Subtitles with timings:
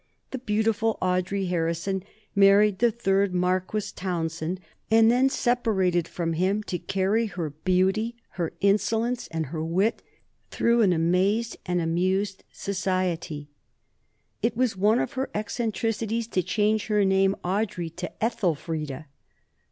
[0.31, 2.03] The beautiful Audrey Harrison
[2.33, 6.79] married the third Marquis Townshend, bore him five children, and then separated from him to
[6.79, 10.01] carry her beauty, her insolence, and her wit
[10.49, 13.51] through an amazed and amused society.
[14.41, 19.05] It was one of her eccentricities to change her name Audrey to Ethelfreda.